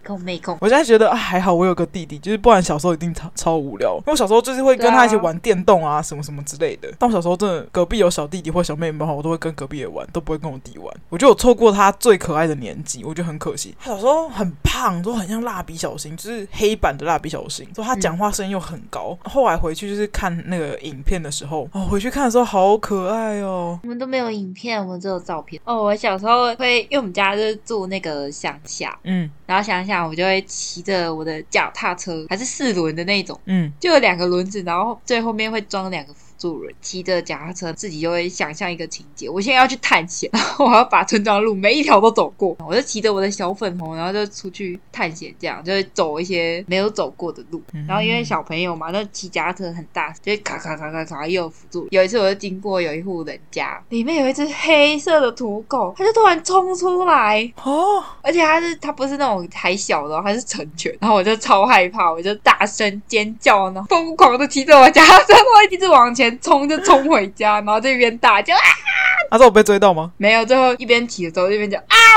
[0.05, 3.95] 控妹控，我现在觉得啊还好，我有个弟弟，就是不然小时候一定超超无聊。
[3.97, 6.89] 因为我小时候就是会跟他一起玩电动啊，什么什么之类的。
[6.97, 10.87] 但我小时候真的隔壁有小弟弟或小妹妹的话，我都会跟隔壁的玩，都不会跟我弟玩。
[11.09, 13.75] 我觉得我错过他最可爱的年纪，我觉得很可惜。
[13.77, 17.65] 他小时候很胖，都很像蜡笔小新，就是黑板的蜡笔小新。
[17.73, 19.17] 说他讲话声音又很高。
[19.23, 23.79] 嗯、后来回去就是看那个影片的时候，哦，回去看的时候好可爱哦。
[23.83, 25.61] 我们都没有影片，我们只有照片。
[25.65, 28.27] 哦，我小时候会，因为我们家就是住那个。
[28.29, 36.13] 乡下，嗯，然后想想，我就会骑着我的脚踏车，还是四轮的那种，嗯，就有两个轮子，然后最后面会装两个。
[36.37, 39.29] 助人骑着脚踏车，自己就会想象一个情节。
[39.29, 42.55] 我现在要去探险，然后我要把村庄路每一条都走过。
[42.67, 47.61] 我就骑着我的小粉红，然后就出去探险，这样就会走一些没有走过的路。
[47.87, 51.87] 然后因为小朋友嘛，那骑脚踏车很大，就会咔咔咔咔咔又有辅助。
[51.91, 60.95] 有一次我就经过有一户人家，里面有一只黑色的土狗，它就突然冲出来哦，而且它是它不是那种还小的，它是成犬。
[60.99, 66.26] 然后我就超害怕，我就大声尖叫，然后疯狂的骑着我脚踏车，然后一直往前。
[66.39, 68.61] 冲就冲回家，然后这边大叫啊！
[69.29, 70.11] 他说我被追到吗？
[70.17, 72.16] 没有，最后一边骑的时候一边叫阿妈阿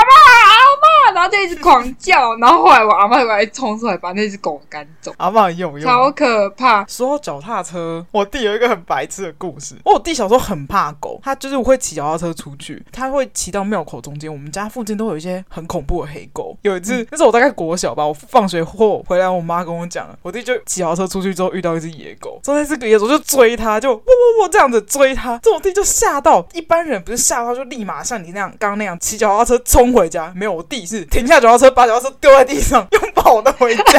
[1.13, 5.13] 然后就一直狂叫，然后后来我阿妈过来冲出来把那只狗赶走。
[5.17, 6.85] 阿嬷有用，超可怕。
[6.85, 9.75] 说到脚踏车，我弟有一个很白痴的故事。
[9.85, 14.31] 我弟小时候很怕狗，他就是会骑脚踏车出去，他会骑到庙口中间。
[14.31, 16.57] 我们家附近都有一些很恐怖的黑狗。
[16.61, 26.45] 有一次，嗯、那时候我大概国小吧，我放学后回来，我妈跟我讲，我弟就骑脚踏车出去之后遇到一只野狗，之后那只野狗就追他，就喔喔喔这样子追他，这我弟就吓到。
[26.53, 33.91] 一般人不是吓到就立马像你那样刚刚那样骑脚踏车冲回家，没有，我弟是停下脚踏车，把脚踏车丢在地上，用跑的回家，有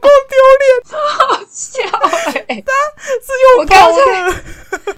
[0.00, 1.82] 够丢脸，好笑
[2.48, 2.64] 哎、欸！
[2.66, 2.72] 他
[3.20, 4.34] 是用跑的。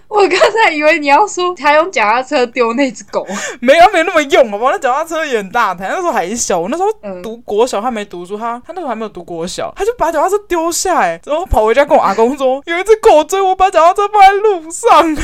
[0.08, 3.26] 我刚才以为你要说他用脚踏车丢那只狗，
[3.60, 4.70] 没有，没那么用好不好？
[4.70, 6.58] 那脚踏车也很大台，那时候还小。
[6.58, 6.88] 我那时候
[7.22, 15.16] 读国小，他没读书，他他那时候还没有读国小，他就把脚踏车丢下来，然后跑回家跟我阿公说，有一只狗追我，把脚踏车放在路上。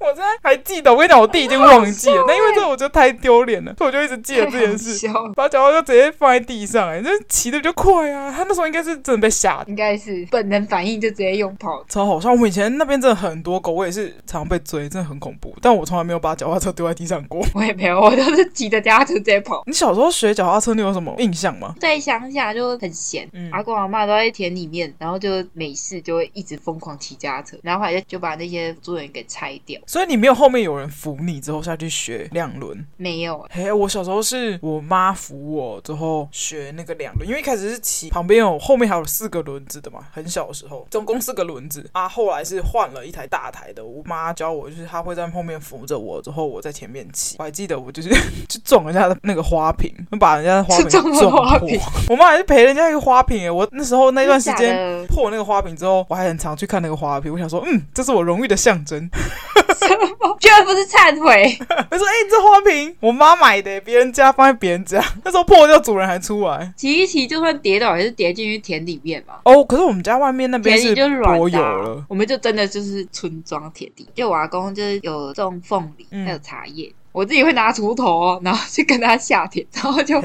[0.00, 5.08] 我现在还记得，我跟你讲，我弟已经忘记了，那因为这我觉得太丢脸了，所以我就一直记得这件事。
[5.34, 8.32] 把脚踏车直接放在地上，哎，这骑的就快啊！
[8.32, 12.30] 他那时候应该是真的被吓，应该是本能反应，就直接用跑，超好笑。
[12.30, 15.54] 我们以前那边真的很多狗，我也是常常被追，真的很恐怖。
[15.60, 17.44] 但我从来没有把脚踏车丢在地上过。
[17.54, 19.62] 我也没有，我都是骑着脚踏车直接跑。
[19.66, 21.74] 你小时候学脚踏车，你有什么印象吗？
[21.80, 29.80] 在乡下就很闲，嗯、阿公阿妈都在田里面，然后就没事就会一直疯狂骑脚踏车，然后后来就把那些猪人给拆掉。
[29.86, 32.86] 所以你没有后面有人扶你之后下去学两轮？
[33.02, 33.44] 没有。
[33.50, 43.84] 嘿，我小时候是我妈扶我之后学那个两轮，因为一开始是骑旁边有后面还有四个轮子的嘛，很小的时候总共四个轮子啊，后来是换了一台大台的。
[43.84, 47.34] 我妈教我，就是她会在后面扶着我，之后我在前面骑。
[47.40, 48.08] 我还记得我就是
[48.48, 51.68] 去撞人家的那个花瓶，把人家的花瓶撞破。
[52.08, 57.32] 我妈还是赔人家一个花瓶哎，我那时候那段时间破那个花瓶之后，我还很常去看那个花瓶。
[57.32, 59.10] 我想说，嗯，这是我荣誉的象征。
[60.38, 61.56] 居然不是忏悔。
[61.90, 66.72] 我说，哎、欸，这花瓶我妈买的，别人家放在别人家， 那时候破掉，主人还出来。
[66.76, 69.34] 骑一骑，就算跌倒也是跌进去田里面嘛。
[69.44, 74.06] 哦，可是我们家外面那边是柏油了，我们就真的就是村庄田地。
[74.14, 76.86] 就我阿公就是有种凤梨，还有茶叶。
[76.88, 80.20] 嗯我自己会拿锄头哦，然后去跟他下田，然后就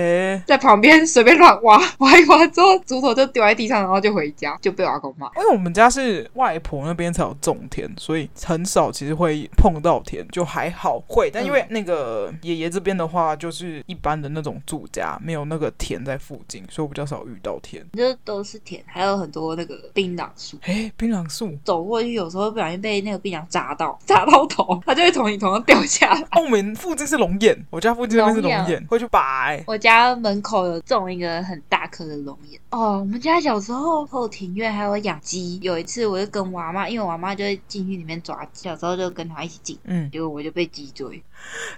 [0.46, 5.28] 在旁边随便乱挖，挖一挖之后，锄头就丢在地上，然后就回家，就被我阿公骂。
[5.36, 11.30] 因为我们家是外婆那边才有种田，所以很少其实会碰到田，就还好会。
[11.30, 17.86] 但因为那个爷爷这边的话，就是一般的那种住家，没有那个田在附近，所以我比较少遇到田。
[17.92, 20.58] 就都是田，还有很多那个槟榔树。
[20.62, 26.22] 哎，槟榔树，走过去有时候不小心被那个槟榔砸到，砸到头，它就会从你头上掉下来。
[26.30, 26.77] 澳门。
[26.78, 29.48] 附近是龙眼，我家附近那边是龙眼，会去拔。
[29.66, 32.60] 我家门口有种一个很大颗的龙眼。
[32.70, 35.60] 哦，我们家小时候后庭院还有养鸡。
[35.62, 39.78] 有一次，我就跟我阿妈，因为我阿妈就会进去里面抓鸡，小时候就跟她一起进。
[39.86, 41.22] 嗯，结果我就被鸡追，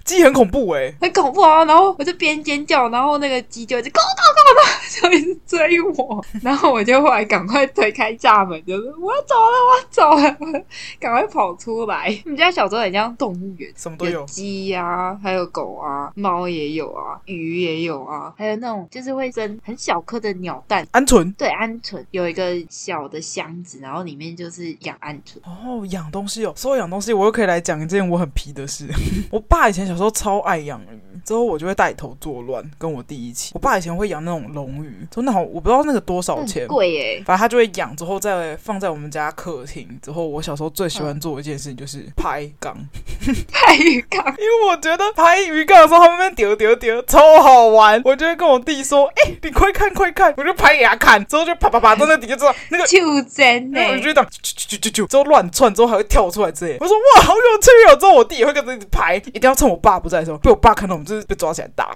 [0.04, 1.64] 鸡很恐怖哎，很恐怖啊！
[1.66, 4.02] 然后我就边尖叫，然后那个鸡就一直咕咚
[4.36, 6.26] 咕咚， 就一直追我。
[6.42, 10.64] 然后我就后来赶快推开栅门，就是我要走了，我要走了，
[11.00, 12.20] 赶快跑出来。
[12.26, 14.89] 我们家小时候很像动物园，什么都有，鸡呀、啊，
[15.22, 15.70] 还有狗。
[15.80, 21.34] 啊，猫也有啊，鱼也有啊，还有那种就是会生很小颗的鸟蛋，鹌鹑。
[21.36, 25.38] 对，鹌鹑有一个小的箱子，然后里面就是养鹌鹑。
[25.44, 28.88] 哦，养东西哦，说养东西，我又可以来讲一件我很皮的事。
[29.32, 33.52] 我爸以前小时候超爱养鱼，之后我就会带头作乱，跟我弟一起。
[33.54, 37.24] 我爸以前会养那种龙鱼，真的好，我不知道那个多少钱，贵耶。
[37.26, 39.88] 反正他就会养，之后再放在我们家客厅。
[40.02, 42.76] 之后我小时候最喜欢做的一件事情就是拍缸，
[43.52, 45.60] 拍鱼缸， 因为我觉得拍鱼。
[45.60, 48.02] 鱼缸的时候，他们那边丢丢丢，超好玩。
[48.06, 56.78] 我就会跟我弟说：“哎、欸，你快看快看！”我就拍给他看，之后就啪啪啪，在那底下知道那个就真的，我就这样啾啾啾啾啾，之后乱窜，之后还会跳出来之类。
[56.80, 61.90] 我说：“哇，好有趣哦！”之后我弟也会跟着一直拍，一定要趁我爸不在的时候，被我爸看到，我们就是被抓起来打。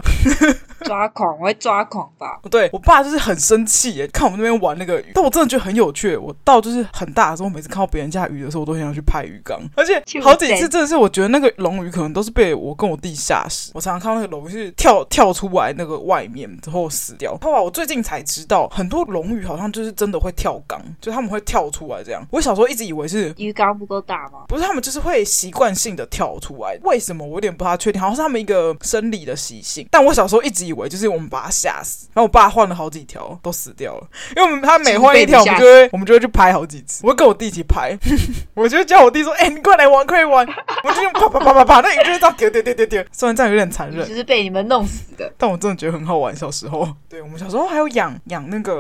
[0.84, 2.40] 抓狂，我会抓狂吧？
[2.52, 6.18] 对，我爸就是很生气耶，看我们那边玩那个鱼，但我真的觉得很有趣。
[6.18, 13.72] 我到就是很大的时候，每次看到别人家鱼的时候，我都很想去拍鱼缸，而且好几次真的是，我觉得那个龙鱼可能都是被我跟我弟吓死。
[13.74, 17.38] 我常常看到那个龙鱼是跳跳出来那个外面之后死掉。
[17.42, 22.26] 后来我最近才知道，很多龙鱼好像就是真的会跳缸，就他们会跳出来这样。
[22.32, 24.46] 我小时候一直以为是鱼缸不够大吗？
[24.48, 26.78] 不是，他们就是会习惯性的跳出来。
[26.84, 27.26] 为什么？
[27.26, 29.88] 我有点不太确定，好像是他们一个生理的习性。
[29.90, 37.02] 但我小时候一直以为就是我们把它吓死，然后我爸换了好几条都死掉了，因为我们他每换一条，我们就会我们就会去拍好几次。
[37.04, 37.98] 我会跟我弟一起拍，
[38.56, 40.48] 我就叫我弟说：“哎、欸，你过来玩，快来玩！”
[40.84, 43.06] 我就用啪啪啪啪啪，那鱼就会这样丢丢丢丢丢。
[43.12, 46.36] 虽然这样有点残忍，就是被你们弄死的，但我真的觉得很好玩。
[46.36, 48.72] 小时候，对我们小时候还有养养那个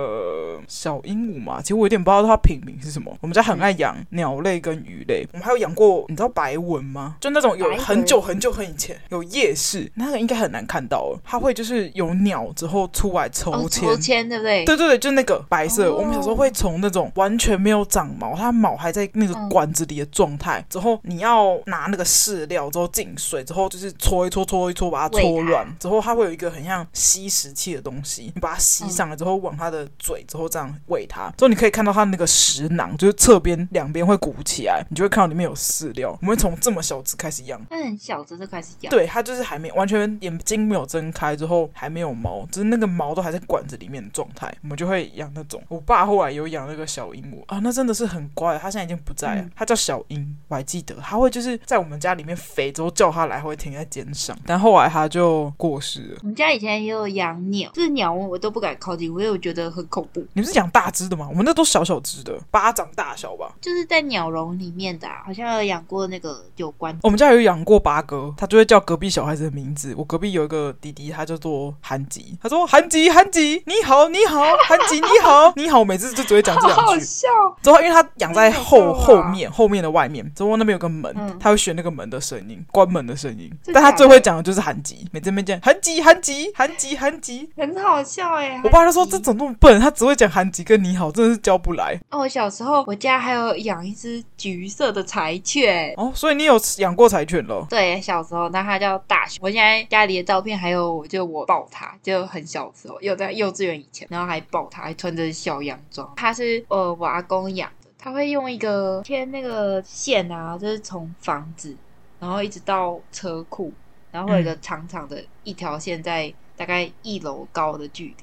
[0.67, 3.15] 小鹦鹉嘛，其实我有点不知道它品名是什么。
[3.21, 7.15] 我们家很爱养鸟类跟鱼类，我们还有养过，你知道白纹吗？
[7.19, 11.19] 就那种有很久很久很以前有夜市，那个应该很难看到了。
[11.23, 14.65] 它会就是有鸟之后出来抽签，抽签对不对？
[14.65, 15.93] 对对对，就那个白色。
[15.93, 36.11] 我们小时候会从那种完全没有长毛，它毛还在那个管子里的状态，之后你要拿那个饲料之后进水之后就是搓一搓搓一搓把它搓软，之后它会有一个很像吸食器的东西，你把它吸上来之后往它的嘴之后这样喂它，之后你可以看到它那个食囊，就是侧边两边会鼓起来，你就会看到里面有饲料。
[36.21, 45.59] 我们会从这么小只开始养，它很小只就开始养，对，它就是还没完全眼睛没有睁开之后还没有毛，就是那个毛都还在管子里面的状态，我们就会养那种。
[45.69, 56.19] 我爸后来有养那个小鹦鹉啊，那真的是很乖，它现在已经不在了，它叫小英，我还记得，它会就是在我们家里面飞之后叫它来会停在肩上，但后来它就过世了。
[56.21, 60.23] 我们家以前也有养鸟，就是鸟我都不敢靠近，我又觉得很恐怖。
[60.33, 61.27] 你们是养大只的吗？
[61.29, 63.51] 我们那都小小只的，巴掌大小吧。
[63.61, 66.97] 就是在鸟笼里面的，啊，好像有养过那个有关。
[67.03, 69.93] 我们家有养过八哥，他就会叫隔壁小孩子的名字。
[69.97, 76.83] 我隔壁有一个弟弟，他叫做韩吉，他说韩吉韩吉你好你好，韩吉你好你好，每次就只会讲这两句。
[76.83, 77.27] 好笑。
[77.61, 83.51] 之后因为他养在后后面后面的外面，之后那边有个门，嗯、他会学那个门的声音，关门的声音。
[83.73, 88.59] 但他最会讲的就是韩吉，每次没见韩吉韩吉韩吉韩吉，很好笑哎。
[88.63, 91.99] 我爸就说这怎么那么笨，他只会讲韩几个你好，真的是教不来。
[92.09, 97.65] 哦，我小时候我家还有养一只橘色的柴犬哦，所以你有养过柴犬了？
[97.69, 99.39] 对，小时候那它叫大熊。
[99.41, 106.11] 我现在家里的照片还有，就我抱它，就很小时候，又在幼稚园以前，然后还抱它，还穿着小洋装。
[106.15, 111.75] 它是呃我阿公养的，他会用一个牵那个线啊，就是从房子，
[112.19, 113.71] 然后一直到车库，
[114.11, 118.15] 然后会有一个长长的一条线，在大概一楼高的距离。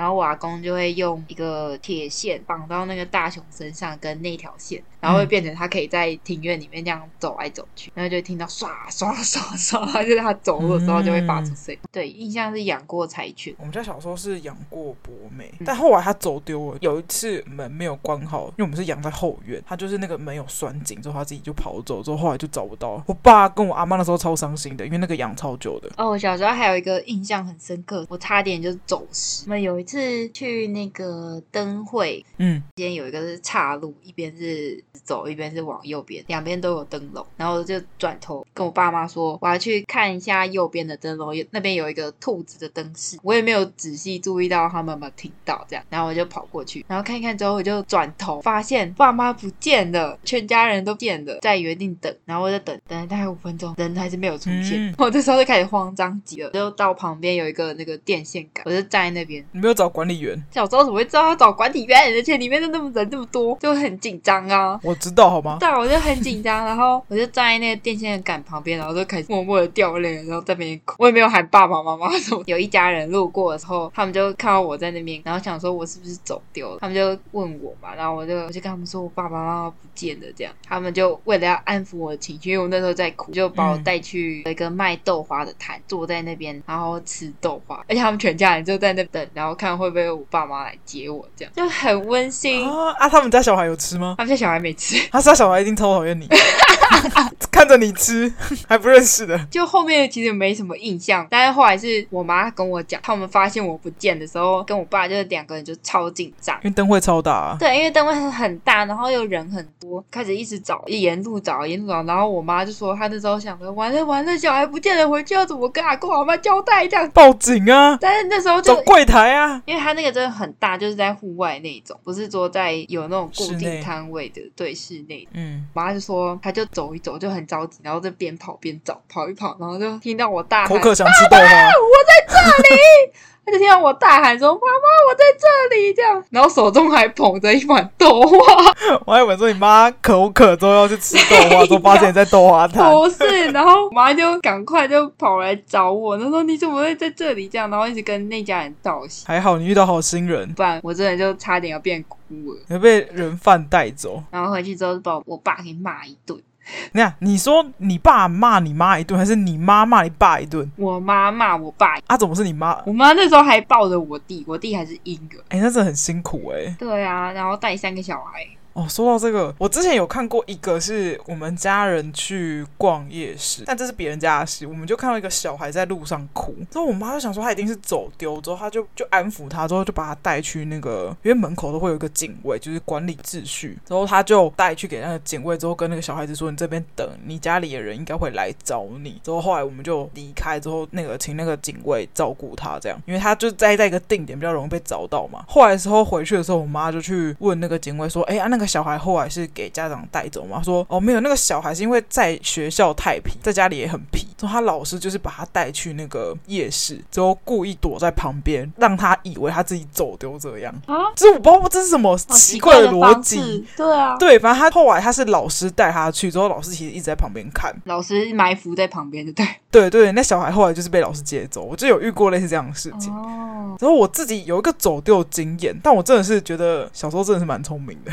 [0.00, 4.82] 然后瓦工就会用一个铁线绑到那个大熊身上，跟那条线。
[5.00, 11.80] 然后会变成他可以在庭院里面这样走来走去，然后就会听到刷刷刷刷，就是他走路的时候就会发出声音。
[11.82, 13.54] 嗯、对，印象是养过柴犬。
[13.58, 16.78] 我们家小时候是养过博美，但后来它走丢了。
[16.80, 23.04] 有一次门没有关好，因为我们是养在后院，它就是那个门有拴紧之后，它自己就跑走，之后后来就找不到了。
[23.06, 25.90] 我爸跟我阿妈那时候超伤心的，因为那个养超久的。
[25.96, 29.44] 哦，我小时候还有一个印象很深刻，我差点就走失。
[29.46, 34.84] 我们有一次去那个灯会，嗯，间有一个是岔路，一边是。
[35.04, 60.42] 走一边是往右边，两边都有灯笼，然后我就转头跟我爸妈说，我要去看一下右边的灯笼，那边有一个兔子的灯饰，我也没有仔细注意到他们有没有听到，这样，然后我就跑过去，然后看一看之后，我就转头发现爸妈不见了，全家人都见了，在原地等，然后我就等等了大概五分钟，人还是没有出现，嗯、我这时候就开始慌张极了，就到旁边有一个那个电线杆，我就站在那边，你没有找管理员？
[60.50, 62.00] 小时候怎么会知道要找管理员？
[62.14, 64.79] 而且里面都那么人那么多，就很紧张啊。
[64.82, 65.56] 我知道好吗？
[65.60, 70.96] 对，我就很紧张，然后我就站在那个电线杆旁边，然后就开始默默的掉泪，然后在那边哭。
[70.98, 72.42] 我也没有喊爸爸妈妈什么。
[72.46, 92.92] 有一家人路过的时候，他们就看到我在那边，然后想说我是不是走丢了，他们就问我嘛，然后我就我就跟他们说我爸爸妈妈不见了，这样他们就为了要安抚我的情绪，因为我那时候在哭，就把我带去一个卖豆花的摊，坐在那边，然后吃豆花，而且他们全家人就在那等，然后看会不会我爸妈来接我，这样就很温馨啊。
[92.98, 94.14] 啊，他们家小孩有吃吗？
[94.18, 96.28] 他们家小孩没吃，他杀小孩一定超讨厌你。
[97.60, 98.32] 看着你吃
[98.66, 107.56] 还不认识的，就后面其实没什么印象，但是后来是我妈跟我讲，他们发现我不见的时候，跟我爸就是两个人就超紧张，因为灯会超大啊。
[107.60, 117.06] 对，因为灯会很大，然后又人很多，开始一直找，沿路找，沿路找，然后我妈就说，她那时候想着，完了完了，小孩不见了，回去要怎么跟阿公阿妈交代这样？
[117.12, 117.98] 报警啊！
[118.00, 124.40] 但是那时候就走柜台啊，因为他那个真的很大，就是在户外那种，不是说在有那种固定摊位的。
[124.56, 125.28] 对，室内。
[125.34, 132.76] 嗯，我妈就说，她就走一走，就很着急，然后就边跑边找，跑一跑，然后就听到我大喊：“口渴想吃豆花，我在这里！”
[133.42, 138.36] 他就听到我大喊说：“妈妈，我在这里！”这样，然后手中还捧着一碗豆花。
[139.06, 142.88] 我还以为说你妈口渴之后要去吃豆花， 都发现你在豆花摊。
[142.92, 149.26] 不是，然后我妈就赶快就跑来找我，她说：“你怎么会在这里？”这样，然后一直跟那家人道谢。
[149.26, 152.16] 还好你遇到好心人，不然我真的就差点要变孤
[152.50, 154.22] 儿，要被人贩带走。
[154.30, 156.38] 然后回去之后就把我爸给骂一顿。
[156.92, 160.70] 你看，你说你爸骂你妈一顿，还是你妈骂你爸一顿？
[160.76, 161.96] 我妈骂我爸。
[162.06, 162.80] 啊，怎么是你妈？
[162.86, 165.38] 我妈那时候还抱着我弟，我弟还是婴儿。
[165.48, 166.76] 哎、欸，那真的很辛苦哎、欸。
[166.78, 168.46] 对啊，然后带三个小孩。
[168.80, 195.44] 哦，说到这个，我之前有看过一个是我们家人去逛夜市，但这是别人家的事，我们就看到一个小孩在路上哭，之后我妈就想说他一定是走丢，之后他就就安抚他，之后就把他带去那个，因为门口都会有一个警卫，就是管理秩序，之后他就带去给那个警卫，之后跟那个小孩子说：“你这边等，你家里的人应该会来找你。”之后后来我们就离开，之后那个请那个警卫照顾他，这样，因为他就待在一个定点，比较容易被找到嘛。
[195.46, 200.62] 后来的时候回去的时候，我妈就去问那个警卫说：“哎呀，那个。”小孩后来是给家长带走吗？
[200.62, 210.94] 说哦，没有，那个小孩是因为在学校太皮，在家里也很皮，之后他老师就是把他带去那个夜市，之后故意躲在旁边，让他以为他自己走丢这样啊。
[211.16, 223.12] 这我不知道这是什么奇怪的逻辑，对啊，对，反正他后来他是老师带他去，之后老师其实一直在旁边看，老师埋伏在旁边，对对对，那小孩后来就是被老师接走，我就有遇过类似这样的事情。
[223.12, 228.12] 哦，然后我自己有一个走丢经验，但我真的是觉得小时候真的是蛮聪明的。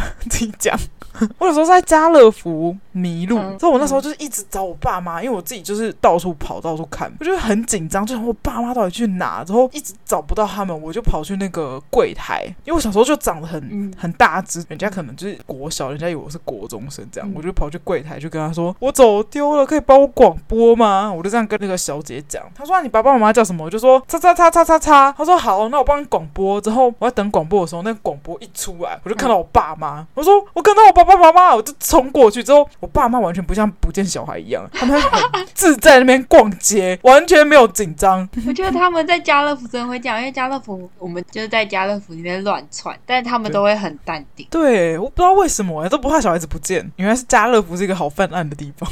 [0.60, 0.78] 讲，
[1.40, 21.12] 我有时候在家乐福迷路，所以我那时候就是一直找我爸妈，因为我自己就是到处跑，到处看，我就很紧张，就想我爸妈到底去哪，之后一直找不到他们，我就跑去那个柜台，因为我小时候就长得很很大只，人家可能就是国小，人家以为我是国中生这样，我就跑去柜台就跟他说我走丢了，可以帮我广播吗？
[21.12, 23.66] 我就这样跟那个小姐讲，她说你爸爸妈妈叫什么？
[23.66, 26.60] 我就说叉叉叉叉叉叉，她说好，那我帮你广播。
[26.62, 30.46] 之后我在等广播的时候，那个广播一出来，我就看到我爸妈，我说。
[30.54, 32.44] 我看到我爸爸妈妈，我就冲过去。
[32.44, 38.28] 之后，我爸妈完全不像不见小孩一样，他们很自在那边逛街，完全没有紧张。
[38.48, 44.48] 我觉得他们在家乐福真的会这样，因为家乐福我们就是在家乐福里面乱窜，但是他们都会很淡定。
[44.50, 46.92] 对，我不知道为什么哎，都不怕小孩子不见。
[46.96, 48.90] 原来是家乐福是一个好犯案的地方。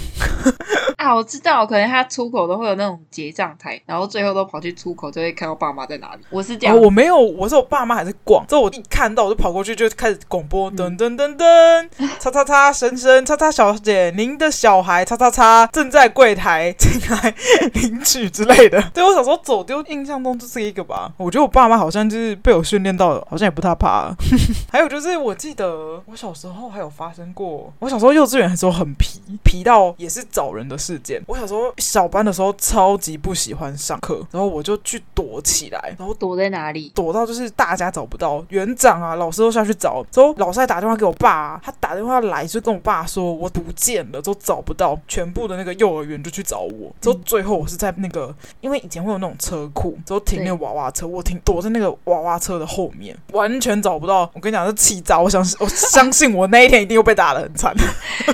[1.06, 6.22] 啊，我知道，可能他出口都会有那种结账台，然后最后都跑去出口，就会看到爸妈在哪里。
[6.32, 8.44] 我是这样，哦，我没有，我是我爸妈还在逛。
[8.48, 11.88] 之后我一看到，我就跑过去，就开始广播，噔噔噔噔，
[12.20, 17.36] 叉叉叉先生，叉叉小姐，您的小孩，叉叉叉正在柜台进来
[17.76, 18.82] 领取之类的。
[18.92, 21.14] 对，我小时候走丢，印象中就是一个吧。
[21.18, 24.12] 我觉得我爸妈好像就是被我训练到了，好像也不太怕。
[24.74, 31.22] 还有就是，我记得我小时候还有发生过，我小时候幼稚园的时候很皮，皮到也是找人的事件。
[31.28, 36.92] 我小时候小班的时候超级不喜欢上课，然后我就去躲起来，然后躲在哪里？
[36.96, 54.30] 躲到就是大家找不到，园长啊、老师都下去找，之后老师还打电话给我爸啊，他打电话来就跟我爸说我不见了，都找不到，全部的那个幼儿园就去找我，之后最后我是在那个，因为以前会有那种车库，之后停那个娃娃车，我停躲在那个娃娃车的后面，完全找不到。
[54.34, 55.20] 我跟你讲，是气炸！
[55.20, 57.74] 我相信，我相信我那一天一定又被打的很惨。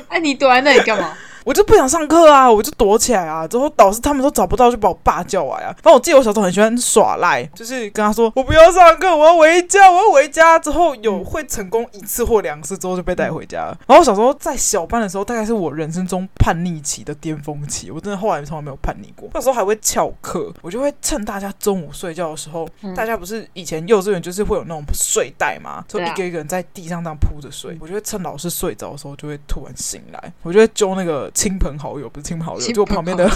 [0.08, 1.14] 哎， 你躲在那里干嘛？
[1.44, 3.48] 我就不想上课啊，我就躲起来啊。
[3.48, 5.74] 之后导师他们都找不到，就把我爸叫来啊。
[5.82, 10.60] 反正我记得我小时候很喜欢耍赖，就是跟他说我不要上课，我要回家，我要回家。
[10.60, 13.78] 之后有会成功一次或两次之后就被带回家了。
[13.88, 17.90] 然后小时候在小班的时候，大概是我人生中叛逆期的巅峰期。
[17.90, 19.30] 我真的后来从来没有叛逆过。
[19.34, 27.76] 那时候还会翘课，我就会趁大家中午睡觉的时候，大家不是以前幼稚园就是会有那种睡袋嘛，就一个一个人在地上这样铺着睡。
[27.82, 31.31] 我就会趁老师睡着的时候，就会突然醒来，我就会揪那个。
[31.34, 33.30] 亲朋好友不是亲朋好友，就我旁边的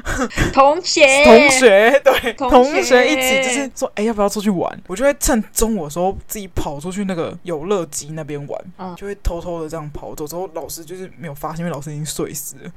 [0.52, 4.82] 同学，同学对，同学一起就是说，哎、欸，要不要出去玩？
[4.86, 10.26] 我就会趁中午的时候自己跑出去那个游乐机那边玩，嗯、就会偷偷的这样跑走。
[10.26, 12.70] 之后老师就是没有发现，因为老师已经睡死了。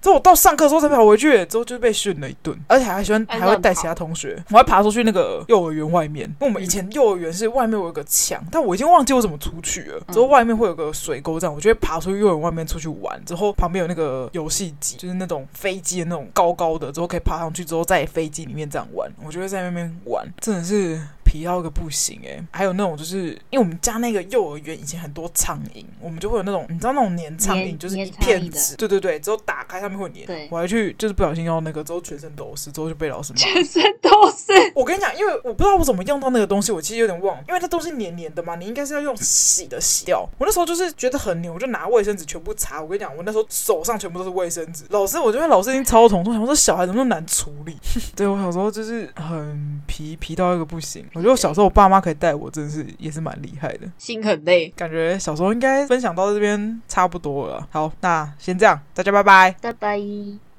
[0.00, 6.26] 之后我到上课的时候才跑回去，之后就被训了一顿，而且还喜欢还会带其他同学，我还爬出去那个幼儿园外面。
[6.26, 10.00] 因为我们以前幼儿园是外面有一个墙，但我已经忘记我怎么出去了。
[10.12, 13.24] 之后外面会有个水沟，这样我就会爬出去幼儿园外面出去玩。
[13.24, 14.17] 之后旁边有那个。
[14.32, 19.10] 游戏机就是那种飞机的那种高高的，之后可以爬上去，之后在飞机里面这样玩。
[19.22, 21.00] 我觉得在那边玩真的是。
[21.28, 30.24] 皮到一个不行哎、欸，还有那种就是因为我们家那个幼儿园以前很多苍蝇，我们就会有那种你知道那种粘苍蝇，就是一片纸，对对对，之后打开上面会粘。
[30.24, 33.38] 对我还去就是不小心用那个，之后全身都是，之后就被老师骂。
[33.38, 34.72] 全身都是。
[34.74, 40.28] 我跟你讲，因为我不知道我怎么用到那个东西，我其实有点忘，因为它都是黏黏的嘛，你应该是要用洗的洗掉。
[40.38, 42.80] 我那时候就是觉得很牛，我就拿卫生纸全部擦。
[42.80, 44.84] 我跟你讲，我那时候手上全部都是卫生纸。
[44.90, 47.76] 老师，我觉得老师已经超痛，我想说小孩怎么那么难处理？
[48.16, 51.04] 对我小时候就是很皮皮到一个不行。
[51.18, 51.98] 我觉得我小时候我爸妈。
[51.98, 53.90] 可以带我，真的是也是蛮厉害的。
[53.98, 57.66] 心很累，感觉小时候应该分享到这边差不多了。
[57.72, 60.47] 好，那先这样，大家拜拜，拜拜。